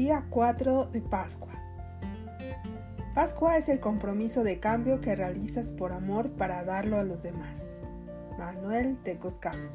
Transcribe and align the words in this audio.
Día 0.00 0.24
4 0.30 0.86
de 0.86 1.02
Pascua. 1.02 1.52
Pascua 3.14 3.58
es 3.58 3.68
el 3.68 3.80
compromiso 3.80 4.42
de 4.44 4.58
cambio 4.58 5.02
que 5.02 5.14
realizas 5.14 5.72
por 5.72 5.92
amor 5.92 6.30
para 6.30 6.64
darlo 6.64 6.98
a 6.98 7.04
los 7.04 7.22
demás. 7.22 7.66
Manuel 8.38 8.96
Tecoscano. 9.00 9.68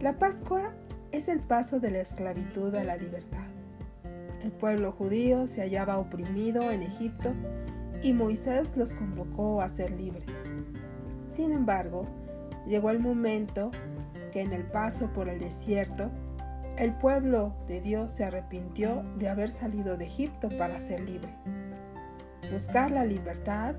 La 0.00 0.18
Pascua 0.18 0.72
es 1.10 1.28
el 1.28 1.40
paso 1.40 1.80
de 1.80 1.90
la 1.90 2.00
esclavitud 2.00 2.74
a 2.74 2.82
la 2.82 2.96
libertad. 2.96 3.44
El 4.42 4.52
pueblo 4.52 4.92
judío 4.92 5.46
se 5.46 5.60
hallaba 5.60 5.98
oprimido 5.98 6.70
en 6.70 6.82
Egipto 6.82 7.34
y 8.02 8.14
Moisés 8.14 8.74
los 8.78 8.94
convocó 8.94 9.60
a 9.60 9.68
ser 9.68 9.90
libres. 9.90 10.32
Sin 11.26 11.52
embargo, 11.52 12.06
llegó 12.66 12.88
el 12.88 13.00
momento 13.00 13.70
que 14.32 14.40
en 14.40 14.54
el 14.54 14.64
paso 14.64 15.12
por 15.12 15.28
el 15.28 15.40
desierto, 15.40 16.10
el 16.76 16.92
pueblo 16.94 17.54
de 17.68 17.80
Dios 17.80 18.10
se 18.10 18.24
arrepintió 18.24 19.02
de 19.18 19.28
haber 19.28 19.50
salido 19.50 19.96
de 19.96 20.06
Egipto 20.06 20.48
para 20.56 20.80
ser 20.80 21.00
libre. 21.00 21.28
Buscar 22.50 22.90
la 22.90 23.04
libertad 23.04 23.74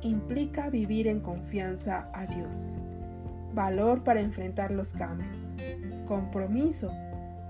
implica 0.00 0.70
vivir 0.70 1.08
en 1.08 1.20
confianza 1.20 2.08
a 2.12 2.26
Dios, 2.26 2.78
valor 3.52 4.04
para 4.04 4.20
enfrentar 4.20 4.70
los 4.70 4.92
cambios, 4.92 5.54
compromiso, 6.06 6.92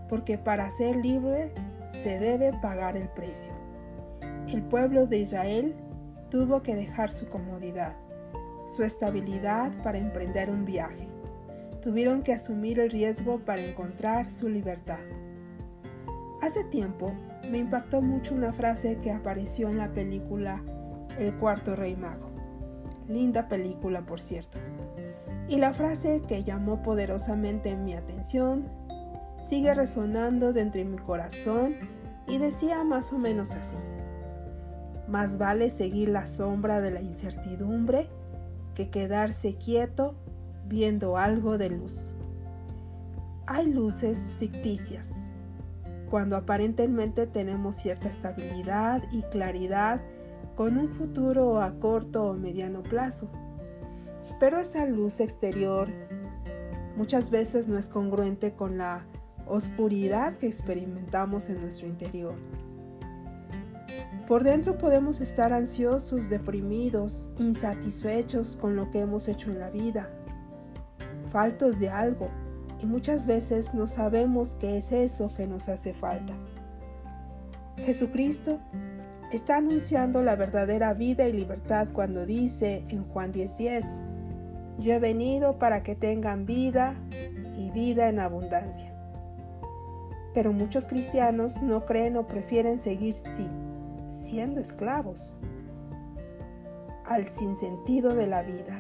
porque 0.08 0.38
para 0.38 0.70
ser 0.70 0.96
libre 0.96 1.52
se 1.88 2.18
debe 2.18 2.52
pagar 2.62 2.96
el 2.96 3.08
precio. 3.10 3.52
El 4.48 4.62
pueblo 4.62 5.06
de 5.06 5.18
Israel 5.18 5.74
tuvo 6.30 6.62
que 6.62 6.74
dejar 6.74 7.10
su 7.10 7.28
comodidad, 7.28 7.96
su 8.66 8.82
estabilidad 8.82 9.72
para 9.82 9.98
emprender 9.98 10.50
un 10.50 10.64
viaje 10.64 11.15
tuvieron 11.80 12.22
que 12.22 12.32
asumir 12.32 12.80
el 12.80 12.90
riesgo 12.90 13.40
para 13.40 13.62
encontrar 13.62 14.30
su 14.30 14.48
libertad. 14.48 14.98
Hace 16.42 16.64
tiempo 16.64 17.12
me 17.50 17.58
impactó 17.58 18.02
mucho 18.02 18.34
una 18.34 18.52
frase 18.52 18.98
que 18.98 19.10
apareció 19.10 19.68
en 19.68 19.78
la 19.78 19.92
película 19.92 20.62
El 21.18 21.34
cuarto 21.36 21.74
rey 21.74 21.96
mago. 21.96 22.30
Linda 23.08 23.48
película, 23.48 24.04
por 24.04 24.20
cierto. 24.20 24.58
Y 25.48 25.56
la 25.56 25.72
frase 25.72 26.22
que 26.26 26.44
llamó 26.44 26.82
poderosamente 26.82 27.76
mi 27.76 27.94
atención 27.94 28.68
sigue 29.48 29.74
resonando 29.74 30.52
dentro 30.52 30.80
de 30.80 30.84
mi 30.84 30.98
corazón 30.98 31.76
y 32.26 32.38
decía 32.38 32.82
más 32.84 33.12
o 33.12 33.18
menos 33.18 33.52
así. 33.54 33.76
Más 35.08 35.38
vale 35.38 35.70
seguir 35.70 36.08
la 36.08 36.26
sombra 36.26 36.80
de 36.80 36.90
la 36.90 37.00
incertidumbre 37.00 38.08
que 38.74 38.90
quedarse 38.90 39.54
quieto 39.54 40.16
viendo 40.68 41.16
algo 41.16 41.58
de 41.58 41.70
luz. 41.70 42.14
Hay 43.46 43.72
luces 43.72 44.36
ficticias, 44.38 45.28
cuando 46.10 46.36
aparentemente 46.36 47.26
tenemos 47.26 47.76
cierta 47.76 48.08
estabilidad 48.08 49.02
y 49.12 49.22
claridad 49.22 50.00
con 50.56 50.78
un 50.78 50.88
futuro 50.88 51.60
a 51.62 51.78
corto 51.78 52.30
o 52.30 52.34
mediano 52.34 52.82
plazo. 52.82 53.28
Pero 54.40 54.58
esa 54.58 54.84
luz 54.86 55.20
exterior 55.20 55.88
muchas 56.96 57.30
veces 57.30 57.68
no 57.68 57.78
es 57.78 57.88
congruente 57.88 58.52
con 58.54 58.78
la 58.78 59.06
oscuridad 59.46 60.38
que 60.38 60.46
experimentamos 60.46 61.48
en 61.48 61.60
nuestro 61.60 61.86
interior. 61.86 62.34
Por 64.26 64.42
dentro 64.42 64.76
podemos 64.76 65.20
estar 65.20 65.52
ansiosos, 65.52 66.28
deprimidos, 66.28 67.30
insatisfechos 67.38 68.56
con 68.56 68.74
lo 68.74 68.90
que 68.90 69.00
hemos 69.00 69.28
hecho 69.28 69.52
en 69.52 69.60
la 69.60 69.70
vida, 69.70 70.10
faltos 71.26 71.78
de 71.78 71.90
algo 71.90 72.28
y 72.82 72.86
muchas 72.86 73.26
veces 73.26 73.74
no 73.74 73.86
sabemos 73.86 74.56
qué 74.56 74.78
es 74.78 74.92
eso 74.92 75.32
que 75.34 75.46
nos 75.46 75.68
hace 75.68 75.94
falta. 75.94 76.34
Jesucristo 77.78 78.58
está 79.32 79.56
anunciando 79.56 80.22
la 80.22 80.36
verdadera 80.36 80.94
vida 80.94 81.28
y 81.28 81.32
libertad 81.32 81.88
cuando 81.92 82.26
dice 82.26 82.84
en 82.88 83.04
Juan 83.04 83.32
10:10, 83.32 83.84
yo 84.78 84.92
he 84.92 84.98
venido 84.98 85.58
para 85.58 85.82
que 85.82 85.94
tengan 85.94 86.46
vida 86.46 86.94
y 87.56 87.70
vida 87.70 88.08
en 88.08 88.20
abundancia. 88.20 88.92
Pero 90.34 90.52
muchos 90.52 90.86
cristianos 90.86 91.62
no 91.62 91.86
creen 91.86 92.16
o 92.16 92.26
prefieren 92.26 92.78
seguir 92.78 93.14
sí, 93.14 93.48
siendo 94.08 94.60
esclavos 94.60 95.40
al 97.06 97.26
sinsentido 97.28 98.14
de 98.14 98.26
la 98.26 98.42
vida, 98.42 98.78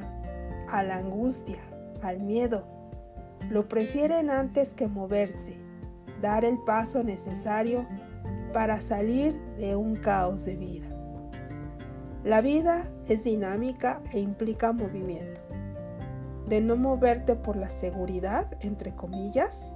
a 0.68 0.82
la 0.82 0.96
angustia, 0.96 1.60
al 2.02 2.20
miedo. 2.20 2.66
Lo 3.50 3.68
prefieren 3.68 4.30
antes 4.30 4.74
que 4.74 4.88
moverse, 4.88 5.56
dar 6.20 6.44
el 6.44 6.58
paso 6.64 7.02
necesario 7.02 7.86
para 8.52 8.80
salir 8.80 9.38
de 9.58 9.76
un 9.76 9.96
caos 9.96 10.44
de 10.44 10.56
vida. 10.56 10.86
La 12.24 12.40
vida 12.40 12.88
es 13.06 13.24
dinámica 13.24 14.02
e 14.12 14.18
implica 14.18 14.72
movimiento. 14.72 15.40
De 16.48 16.60
no 16.60 16.76
moverte 16.76 17.36
por 17.36 17.56
la 17.56 17.70
seguridad, 17.70 18.56
entre 18.60 18.94
comillas, 18.94 19.74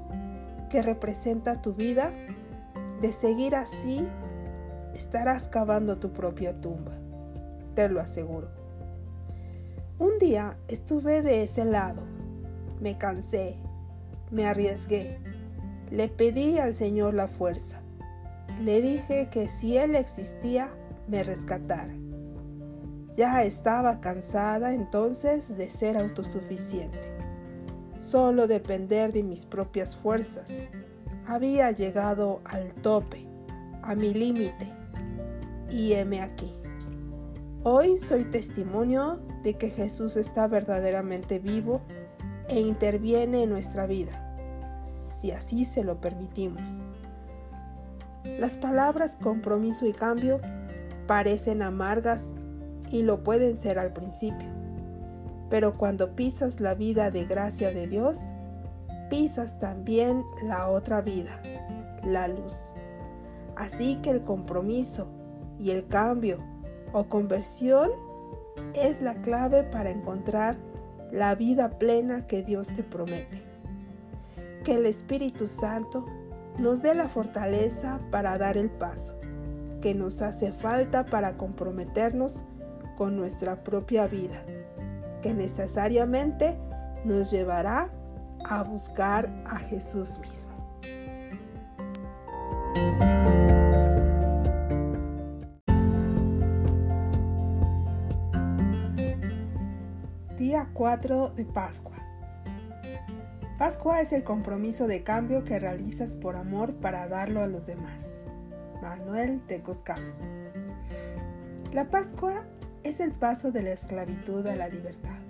que 0.69 0.83
representa 0.83 1.61
tu 1.63 1.75
vida, 1.75 2.13
de 3.01 3.13
seguir 3.13 3.55
así, 3.55 4.07
estarás 4.95 5.49
cavando 5.49 5.99
tu 5.99 6.13
propia 6.13 6.61
tumba. 6.61 6.93
Te 7.75 7.89
lo 7.89 8.01
aseguro. 8.01 8.60
Un 10.01 10.19
día 10.19 10.57
estuve 10.67 11.21
de 11.21 11.43
ese 11.43 11.63
lado, 11.67 12.01
me 12.81 12.97
cansé, 12.97 13.57
me 14.31 14.47
arriesgué, 14.47 15.19
le 15.91 16.09
pedí 16.09 16.57
al 16.57 16.75
Señor 16.75 17.13
la 17.13 17.29
fuerza, 17.29 17.83
le 18.65 18.81
dije 18.81 19.29
que 19.31 19.47
si 19.47 19.77
Él 19.77 19.95
existía, 19.95 20.71
me 21.07 21.23
rescatara. 21.23 21.93
Ya 23.15 23.43
estaba 23.43 24.01
cansada 24.01 24.73
entonces 24.73 25.55
de 25.59 25.69
ser 25.69 25.99
autosuficiente, 25.99 26.99
solo 27.99 28.47
depender 28.47 29.13
de 29.13 29.23
mis 29.23 29.45
propias 29.45 29.95
fuerzas. 29.95 30.51
Había 31.27 31.73
llegado 31.73 32.41
al 32.47 32.73
tope, 32.77 33.27
a 33.83 33.95
mi 33.95 34.15
límite, 34.15 34.67
y 35.69 35.93
heme 35.93 36.23
aquí. 36.23 36.55
Hoy 37.65 37.99
soy 37.99 38.25
testimonio 38.25 39.21
de 39.43 39.55
que 39.55 39.71
Jesús 39.71 40.17
está 40.17 40.47
verdaderamente 40.47 41.39
vivo 41.39 41.81
e 42.49 42.61
interviene 42.61 43.45
en 43.45 43.51
nuestra 43.51 43.87
vida, 43.87 44.35
si 45.21 45.31
así 45.31 45.65
se 45.65 45.85
lo 45.85 46.01
permitimos. 46.01 46.63
Las 48.25 48.57
palabras 48.57 49.17
compromiso 49.17 49.87
y 49.87 49.93
cambio 49.93 50.41
parecen 51.07 51.63
amargas 51.63 52.25
y 52.91 53.03
lo 53.03 53.23
pueden 53.23 53.57
ser 53.57 53.79
al 53.79 53.93
principio, 53.93 54.49
pero 55.49 55.77
cuando 55.77 56.15
pisas 56.15 56.61
la 56.61 56.75
vida 56.75 57.11
de 57.11 57.25
gracia 57.25 57.71
de 57.71 57.87
Dios, 57.87 58.19
pisas 59.09 59.59
también 59.59 60.25
la 60.43 60.69
otra 60.69 61.01
vida, 61.01 61.41
la 62.05 62.29
luz. 62.29 62.75
Así 63.57 63.97
que 63.97 64.11
el 64.11 64.23
compromiso 64.23 65.09
y 65.59 65.71
el 65.71 65.87
cambio 65.87 66.39
o 66.93 67.05
conversión 67.05 67.91
es 68.75 69.01
la 69.01 69.15
clave 69.23 69.63
para 69.65 69.91
encontrar 69.91 70.57
la 71.13 71.35
vida 71.35 71.79
plena 71.79 72.27
que 72.27 72.43
Dios 72.43 72.69
te 72.69 72.83
promete. 72.83 73.43
Que 74.65 74.75
el 74.75 74.87
Espíritu 74.87 75.47
Santo 75.47 76.07
nos 76.59 76.83
dé 76.83 76.95
la 76.95 77.09
fortaleza 77.09 78.01
para 78.11 78.37
dar 78.39 78.57
el 78.57 78.71
paso 78.71 79.21
que 79.81 79.95
nos 79.95 80.23
hace 80.23 80.53
falta 80.53 81.07
para 81.07 81.37
comprometernos 81.37 82.45
con 82.97 83.17
nuestra 83.17 83.65
propia 83.65 84.07
vida, 84.07 84.43
que 85.23 85.33
necesariamente 85.33 86.57
nos 87.05 87.31
llevará 87.31 87.91
a 88.45 88.63
buscar 88.63 89.31
a 89.47 89.57
Jesús 89.57 90.19
mismo. 90.19 90.60
Día 100.51 100.67
4 100.73 101.35
de 101.37 101.45
Pascua. 101.45 101.95
Pascua 103.57 104.01
es 104.01 104.13
el 104.13 104.25
compromiso 104.25 104.89
de 104.89 105.05
cambio 105.05 105.45
que 105.45 105.61
realizas 105.61 106.17
por 106.17 106.35
amor 106.35 106.75
para 106.75 107.07
darlo 107.07 107.45
a 107.45 107.47
los 107.47 107.69
demás. 107.69 108.09
Manuel 108.83 109.43
Tecoscano. 109.43 110.13
La 111.73 111.89
Pascua 111.89 112.47
es 112.83 112.99
el 112.99 113.13
paso 113.13 113.53
de 113.53 113.63
la 113.63 113.71
esclavitud 113.71 114.45
a 114.49 114.57
la 114.57 114.67
libertad. 114.67 115.21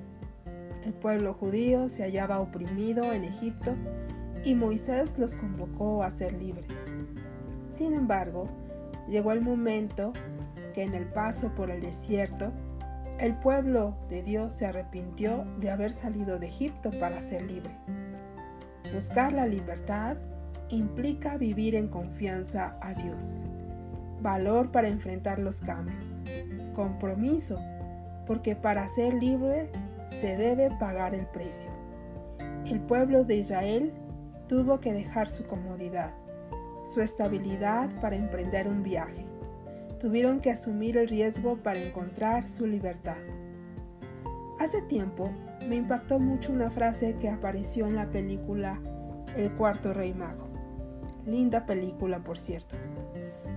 El 0.87 0.95
pueblo 0.95 1.35
judío 1.35 1.91
se 1.91 2.03
hallaba 2.05 2.41
oprimido 2.41 3.13
en 3.13 3.25
Egipto 3.25 3.75
y 4.43 4.55
Moisés 4.55 5.19
los 5.19 5.35
convocó 5.35 6.03
a 6.03 6.11
ser 6.11 6.33
libres. 6.33 6.71
Sin 7.69 7.93
embargo, 7.93 8.49
llegó 9.07 9.33
el 9.33 9.43
momento 9.43 10.15
que 10.73 10.83
en 10.83 10.95
el 10.95 11.05
paso 11.05 11.55
por 11.55 11.71
el 11.71 11.83
desierto 11.83 12.55
el 13.21 13.35
pueblo 13.35 13.95
de 14.09 14.23
Dios 14.23 14.51
se 14.51 14.65
arrepintió 14.65 15.45
de 15.59 15.71
haber 15.71 15.93
salido 15.93 16.39
de 16.39 16.47
Egipto 16.47 16.91
para 16.99 17.21
ser 17.21 17.43
libre. 17.43 17.77
Buscar 18.95 19.35
la 19.35 19.47
libertad 19.47 20.17
implica 20.71 21.37
vivir 21.37 21.75
en 21.75 21.89
confianza 21.89 22.79
a 22.81 22.95
Dios, 22.95 23.45
valor 24.23 24.71
para 24.71 24.89
enfrentar 24.89 25.39
los 25.39 25.61
cambios, 25.61 26.23
compromiso, 26.75 27.61
porque 28.27 28.57
para 28.57 28.89
ser 28.89 29.13
libre 29.13 29.71
se 30.07 30.39
debe 30.39 30.71
pagar 30.79 31.15
el 31.15 31.27
precio. 31.27 31.71
El 32.65 32.81
pueblo 32.81 33.25
de 33.25 33.37
Israel 33.37 33.93
tuvo 34.49 34.81
que 34.81 34.95
dejar 34.95 35.29
su 35.29 35.45
comodidad, 35.45 36.15
su 36.87 37.03
estabilidad 37.03 37.91
para 38.01 38.17
emprender 38.17 38.67
un 38.67 38.83
viaje. 38.83 39.27
Tuvieron 40.01 40.41
que 40.41 40.51
asumir 40.51 40.97
el 40.97 41.09
riesgo 41.09 41.59
para 41.59 41.79
encontrar 41.79 42.49
su 42.49 42.67
libertad. 42.67 43.19
Hace 44.59 44.81
tiempo 44.81 45.31
me 45.69 45.77
impactó 45.77 46.19
mucho 46.19 46.53
una 46.53 46.71
frase 46.71 47.17
que 47.21 47.29
apareció 47.29 47.87
en 47.87 47.97
la 47.97 48.11
película 48.11 48.81
El 49.37 49.53
cuarto 49.53 49.93
rey 49.93 50.15
mago. 50.15 50.49
Linda 51.27 51.67
película, 51.67 52.25
por 52.25 52.39
cierto. 52.39 52.77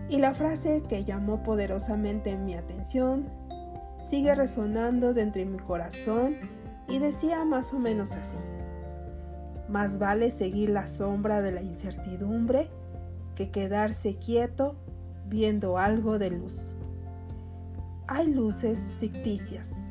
Y 0.10 0.18
la 0.18 0.34
frase 0.34 0.84
que 0.88 1.06
llamó 1.06 1.44
poderosamente 1.44 2.36
mi 2.38 2.56
atención 2.56 3.30
sigue 4.02 4.36
resonando 4.36 5.14
dentro 5.14 5.40
de 5.40 5.46
mi 5.46 5.60
corazón 5.60 6.36
y 6.90 7.00
decía 7.00 7.46
más 7.46 7.74
o 7.74 7.80
menos 7.80 8.18
así. 8.18 8.38
Más 9.70 9.98
vale 9.98 10.30
seguir 10.30 10.70
la 10.70 10.88
sombra 10.88 11.42
de 11.42 11.54
la 11.54 11.62
incertidumbre 11.62 12.70
que 13.34 13.50
quedarse 13.50 14.18
quieto 14.18 14.76
viendo 15.34 15.80
algo 15.80 16.20
de 16.20 16.30
luz. 16.30 16.76
Hay 18.06 18.32
luces 18.32 18.96
ficticias, 19.00 19.90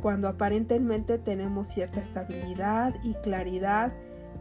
cuando 0.00 0.26
aparentemente 0.26 1.18
tenemos 1.18 1.66
cierta 1.66 2.00
estabilidad 2.00 2.94
y 3.04 3.12
claridad 3.16 3.92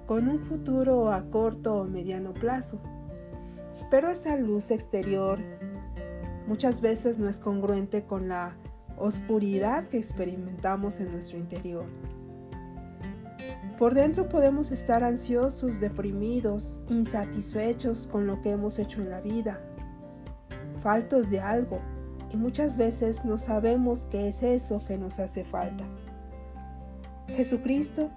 con 0.07 0.29
un 0.29 0.39
futuro 0.39 1.11
a 1.11 1.29
corto 1.29 1.75
o 1.75 1.83
mediano 1.83 2.33
plazo. 2.33 2.79
Pero 3.91 4.09
esa 4.09 4.37
luz 4.37 4.71
exterior 4.71 5.39
muchas 6.47 6.79
veces 6.79 7.19
no 7.19 7.27
es 7.27 7.41
congruente 7.41 8.05
con 8.05 8.29
la 8.29 8.55
oscuridad 8.97 9.89
que 9.89 9.97
experimentamos 9.97 11.01
en 11.01 11.11
nuestro 11.11 11.37
interior. 11.37 11.83
Por 13.77 13.93
dentro 13.93 14.29
podemos 14.29 14.71
estar 14.71 15.03
ansiosos, 15.03 15.81
deprimidos, 15.81 16.81
insatisfechos 16.87 18.07
con 18.07 18.25
lo 18.25 18.41
que 18.41 18.51
hemos 18.51 18.79
hecho 18.79 19.01
en 19.01 19.09
la 19.09 19.19
vida, 19.19 19.59
faltos 20.83 21.31
de 21.31 21.39
algo, 21.39 21.79
y 22.31 22.37
muchas 22.37 22.77
veces 22.77 23.25
no 23.25 23.37
sabemos 23.37 24.05
qué 24.11 24.27
es 24.27 24.43
eso 24.43 24.83
que 24.85 24.97
nos 24.97 25.19
hace 25.19 25.45
falta. 25.45 25.85
Jesucristo 27.29 28.09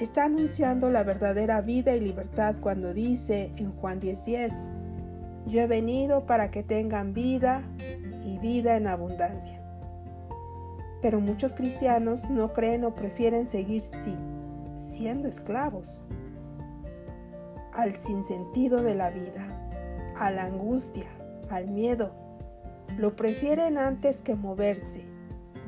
está 0.00 0.24
anunciando 0.24 0.88
la 0.88 1.04
verdadera 1.04 1.60
vida 1.60 1.94
y 1.94 2.00
libertad 2.00 2.56
cuando 2.60 2.94
dice 2.94 3.50
en 3.56 3.72
Juan 3.72 4.00
10:10, 4.00 4.52
yo 5.46 5.60
he 5.60 5.66
venido 5.66 6.26
para 6.26 6.50
que 6.50 6.62
tengan 6.62 7.12
vida 7.12 7.62
y 8.24 8.38
vida 8.38 8.76
en 8.76 8.86
abundancia. 8.86 9.60
Pero 11.02 11.20
muchos 11.20 11.54
cristianos 11.54 12.30
no 12.30 12.52
creen 12.52 12.84
o 12.84 12.94
prefieren 12.94 13.46
seguir 13.46 13.82
sí, 13.82 14.16
siendo 14.74 15.28
esclavos 15.28 16.06
al 17.72 17.94
sinsentido 17.94 18.82
de 18.82 18.94
la 18.94 19.10
vida, 19.10 19.46
a 20.16 20.30
la 20.30 20.44
angustia, 20.44 21.06
al 21.52 21.68
miedo. 21.68 22.12
Lo 22.98 23.16
prefieren 23.16 23.78
antes 23.78 24.22
que 24.22 24.34
moverse, 24.34 25.04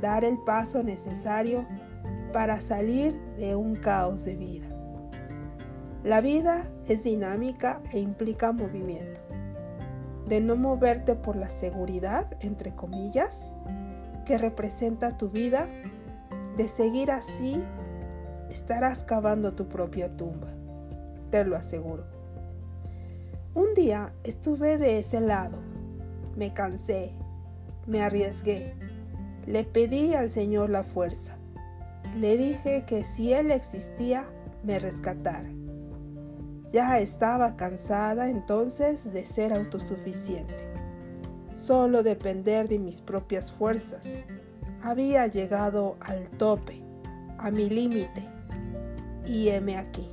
dar 0.01 0.25
el 0.25 0.39
paso 0.39 0.83
necesario 0.83 1.67
para 2.33 2.61
salir 2.61 3.15
de 3.39 3.55
un 3.55 3.77
caos 3.77 4.25
de 4.25 4.37
vida. 4.37 4.67
La 6.03 6.21
vida 6.21 6.69
es 6.89 7.05
dinámica 7.05 7.81
e 7.93 8.01
implica 8.01 8.53
movimiento. 8.53 9.21
De 10.27 10.41
no 10.41 10.57
moverte 10.57 11.15
por 11.15 11.37
la 11.37 11.49
seguridad, 11.49 12.37
entre 12.41 12.75
comillas, 12.75 13.55
que 14.25 14.39
representa 14.39 15.17
tu 15.17 15.29
vida, 15.31 15.69
de 16.57 16.69
seguir 16.69 17.11
así, 17.11 17.63
estarás 18.51 19.05
cavando 19.05 19.55
tu 19.55 19.69
propia 19.69 20.17
tumba, 20.17 20.49
te 21.31 21.45
lo 21.45 21.57
aseguro. 21.57 22.05
Un 23.55 23.75
día 23.75 24.13
estuve 24.25 24.79
de 24.79 24.99
ese 24.99 25.21
lado, 25.21 25.59
me 26.37 26.53
cansé, 26.53 27.13
me 27.87 28.03
arriesgué, 28.03 28.75
le 29.47 29.65
pedí 29.65 30.15
al 30.15 30.31
Señor 30.31 30.71
la 30.71 30.85
fuerza, 30.85 31.37
le 32.19 32.37
dije 32.37 32.85
que 32.87 33.05
si 33.05 33.33
Él 33.33 33.51
existía, 33.51 34.25
me 34.65 34.79
rescatara. 34.79 35.51
Ya 36.73 36.99
estaba 37.01 37.57
cansada 37.57 38.31
entonces 38.31 39.13
de 39.13 39.27
ser 39.27 39.53
autosuficiente 39.53 40.73
solo 41.55 42.03
depender 42.03 42.69
de 42.69 42.79
mis 42.79 43.01
propias 43.01 43.53
fuerzas. 43.53 44.09
Había 44.83 45.27
llegado 45.27 45.97
al 46.01 46.29
tope, 46.31 46.83
a 47.39 47.51
mi 47.51 47.69
límite, 47.69 48.29
y 49.27 49.49
heme 49.49 49.77
aquí. 49.77 50.09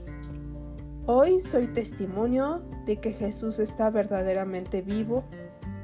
Hoy 1.05 1.41
soy 1.41 1.67
testimonio 1.67 2.61
de 2.85 2.97
que 2.97 3.13
Jesús 3.13 3.57
está 3.59 3.89
verdaderamente 3.89 4.81
vivo 4.81 5.23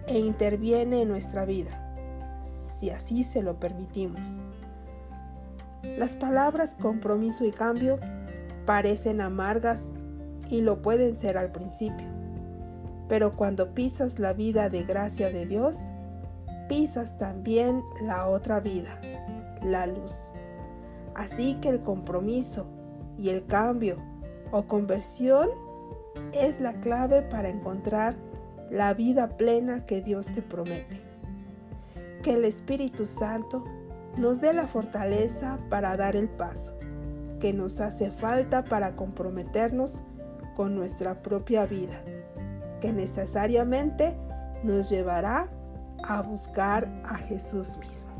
e 0.07 0.19
interviene 0.19 1.01
en 1.01 1.09
nuestra 1.09 1.45
vida, 1.45 2.41
si 2.79 2.89
así 2.89 3.23
se 3.23 3.41
lo 3.41 3.59
permitimos. 3.59 4.39
Las 5.97 6.15
palabras 6.15 6.75
compromiso 6.75 7.45
y 7.45 7.51
cambio 7.51 7.99
parecen 8.65 9.21
amargas 9.21 9.83
y 10.49 10.61
lo 10.61 10.81
pueden 10.81 11.15
ser 11.15 11.37
al 11.37 11.51
principio 11.51 12.15
pero 13.07 13.31
cuando 13.31 13.73
pisas 13.73 14.19
la 14.19 14.33
vida 14.33 14.69
de 14.69 14.83
gracia 14.83 15.29
de 15.29 15.45
Dios, 15.45 15.77
pisas 16.67 17.17
también 17.17 17.83
la 18.01 18.27
otra 18.27 18.59
vida, 18.59 18.99
la 19.61 19.85
luz. 19.85 20.31
Así 21.13 21.55
que 21.61 21.69
el 21.69 21.81
compromiso 21.81 22.65
y 23.17 23.29
el 23.29 23.45
cambio 23.45 23.97
o 24.51 24.63
conversión 24.63 25.49
es 26.33 26.59
la 26.59 26.73
clave 26.81 27.21
para 27.21 27.49
encontrar 27.49 28.15
la 28.69 28.94
vida 28.94 29.38
plena 29.38 29.85
que 29.85 30.01
Dios 30.01 30.27
te 30.27 30.41
promete. 30.41 31.01
Que 32.23 32.33
el 32.33 32.45
Espíritu 32.45 33.06
Santo 33.06 33.63
nos 34.17 34.41
dé 34.41 34.53
la 34.53 34.67
fortaleza 34.67 35.59
para 35.69 35.95
dar 35.97 36.15
el 36.15 36.29
paso 36.29 36.77
que 37.39 37.53
nos 37.53 37.79
hace 37.79 38.12
falta 38.12 38.63
para 38.63 38.95
comprometernos 38.95 40.01
con 40.56 40.75
nuestra 40.75 41.22
propia 41.22 41.65
vida 41.65 42.01
que 42.81 42.93
necesariamente 42.93 44.15
nos 44.63 44.89
llevará 44.89 45.50
a 46.03 46.22
buscar 46.22 46.88
a 47.03 47.15
Jesús 47.15 47.77
mismo. 47.77 48.15